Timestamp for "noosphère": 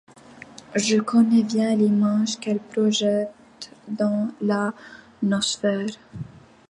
5.21-5.91